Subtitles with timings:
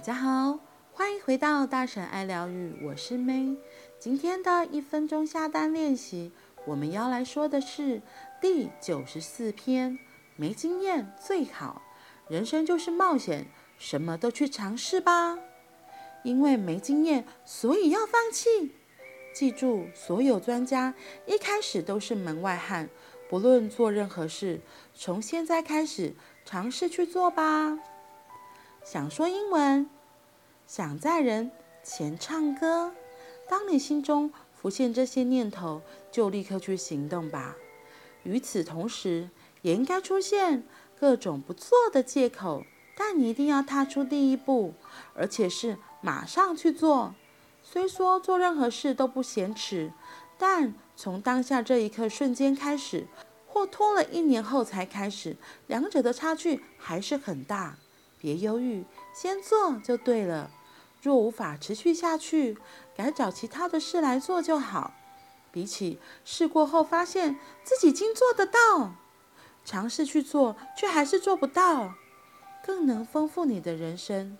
[0.00, 0.58] 大家好，
[0.94, 3.54] 欢迎回到大婶爱疗愈，我是 May。
[3.98, 6.32] 今天的一分钟下单练习，
[6.64, 8.00] 我们要来说的是
[8.40, 9.98] 第九十四篇：
[10.36, 11.82] 没经验最好，
[12.28, 15.38] 人生就是冒险，什么都去尝试吧。
[16.24, 18.74] 因为没经验，所以要放弃。
[19.34, 20.94] 记住，所有专家
[21.26, 22.88] 一开始都是门外汉，
[23.28, 24.62] 不论做任何事，
[24.94, 26.14] 从现在开始
[26.46, 27.78] 尝试去做吧。
[28.84, 29.88] 想说英文，
[30.66, 31.50] 想在人
[31.82, 32.92] 前唱歌。
[33.48, 37.56] 当你心中浮现这些念头，就立刻去行动吧。
[38.24, 39.28] 与此同时，
[39.62, 40.64] 也应该出现
[40.98, 42.64] 各种不做的借口，
[42.96, 44.74] 但你一定要踏出第一步，
[45.14, 47.14] 而且是马上去做。
[47.62, 49.92] 虽说做任何事都不嫌迟，
[50.38, 53.06] 但从当下这一刻瞬间开始，
[53.46, 55.36] 或拖了一年后才开始，
[55.66, 57.76] 两者的差距还是很大。
[58.20, 60.50] 别犹豫，先做就对了。
[61.02, 62.58] 若无法持续下去，
[62.94, 64.92] 改找其他的事来做就好。
[65.50, 68.92] 比起试过后发现自己竟做得到，
[69.64, 71.94] 尝试去做却还是做不到，
[72.62, 74.36] 更能丰富你的人生。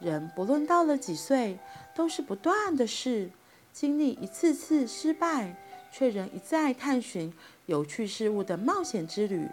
[0.00, 1.58] 人不论到了几岁，
[1.94, 3.30] 都是不断的试，
[3.72, 5.56] 经历一次次失败，
[5.92, 7.32] 却仍一再探寻
[7.66, 9.48] 有趣事物的冒险之旅。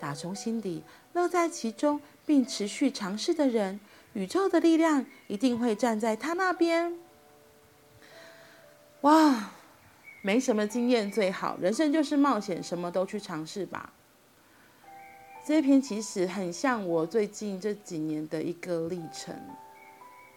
[0.00, 0.82] 打从心底
[1.12, 3.80] 乐在其中，并持续尝试的人，
[4.12, 6.96] 宇宙的力量一定会站在他那边。
[9.00, 9.50] 哇，
[10.22, 13.92] 没什么经验最好，人生就是冒险，什么都去尝试吧。
[15.44, 19.34] 这篇其实很像我最近这几年的一个历程，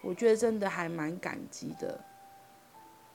[0.02, 2.03] 我觉得真的还蛮感激的。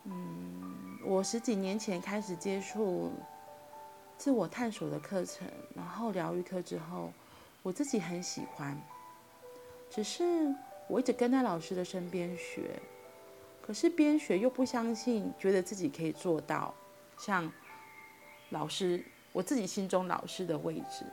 [0.04, 3.10] 嗯，我十几年前开始接触。
[4.16, 7.12] 自我探索的课程，然后疗愈课之后，
[7.68, 8.74] 我自己很喜欢。
[9.90, 10.24] 只是
[10.86, 12.80] 我一直跟在老师的身边学，
[13.60, 16.74] 可是边学又不相信，觉得自己可以做到
[17.18, 17.52] 像
[18.48, 21.04] 老师，我自己心中老师的位置，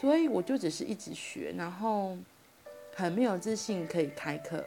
[0.00, 2.16] 所以我就只是一直学，然后
[2.96, 4.66] 很没有自信可以开课。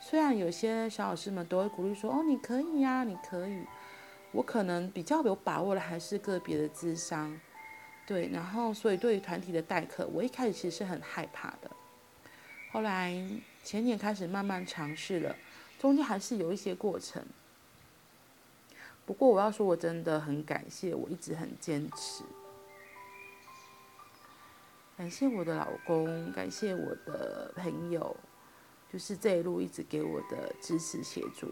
[0.00, 3.62] 虽然有些小老师们都会鼓励说：“哦，你可以呀，你可以。”
[4.32, 7.38] 我可能比较有把握的还是个别的智商，
[8.12, 11.70] 对，然后所以对于团体的代课，我一开始其实是很害怕的。
[12.70, 13.10] 后来
[13.64, 15.34] 前年开始慢慢尝试了，
[15.78, 17.24] 中间还是有一些过程。
[19.06, 22.22] 不过我要说，我真的很感谢，我一直很坚持。
[24.98, 28.14] 感谢我的老公，感谢我的朋友，
[28.92, 31.50] 就是这一路一直给我的支持协助。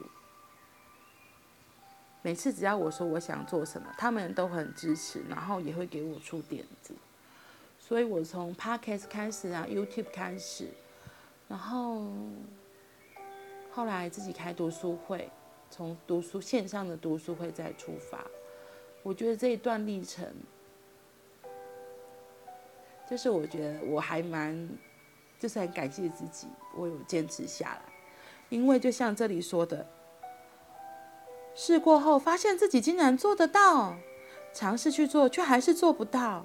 [2.22, 6.92] 每次只要我说我想做什么，他们都很支持，然后也会给我出点子。
[7.78, 10.68] 所以我从 Podcast 开始啊，YouTube 开始，
[11.48, 12.12] 然后
[13.70, 15.30] 后来自己开读书会，
[15.70, 18.22] 从读书线上的读书会再出发。
[19.02, 20.26] 我觉得这一段历程，
[23.08, 24.68] 就是我觉得我还蛮，
[25.38, 27.82] 就是很感谢自己，我有坚持下来，
[28.50, 29.86] 因为就像这里说的。
[31.62, 33.94] 试过后，发现自己竟然做得到，
[34.54, 36.42] 尝试去做，却还是做不到。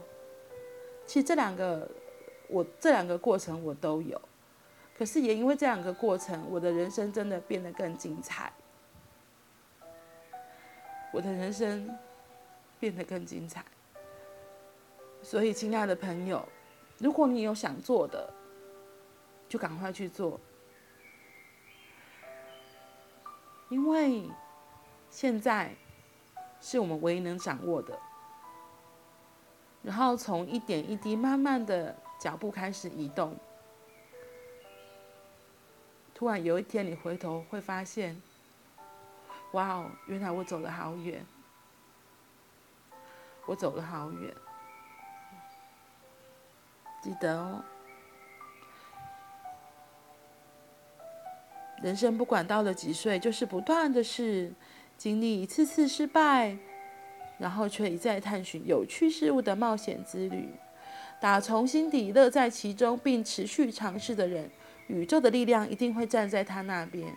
[1.07, 1.89] 其实这两个，
[2.49, 4.21] 我这两个过程我都有，
[4.97, 8.51] 可是也因为这两个过程，我的人生真的变得更精彩。
[11.13, 11.97] 我的人生
[12.77, 13.63] 变得更精彩。
[15.23, 16.45] 所以，亲爱的朋友，
[16.97, 18.29] 如果你有想做的，
[19.47, 20.37] 就赶快去做，
[23.69, 24.25] 因为。
[25.15, 25.73] 现在
[26.59, 27.97] 是我们唯一能掌握的，
[29.81, 33.33] 然后从一点一滴慢慢的脚步开始移动。
[36.13, 38.21] 突然有一天，你回头会发现，
[39.53, 41.25] 哇哦，原来我走了好远，
[43.45, 44.35] 我走了好远。
[47.01, 47.63] 记得哦。
[51.81, 54.51] 人生不管到了几岁，就是不断的是。
[54.97, 56.57] 经历一次次失败，
[57.37, 60.49] 然后却一再探寻有趣事物的冒险之旅，
[61.19, 64.49] 打从心底乐在其中并持续尝试的人，
[64.87, 67.13] 宇宙的力量一定会站在他那边。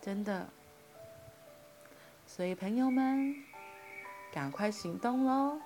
[0.00, 0.48] 真的，
[2.26, 3.34] 所以朋友们，
[4.32, 5.58] 赶快行动喽！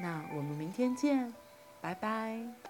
[0.00, 1.32] 那我们明天见，
[1.80, 2.69] 拜拜。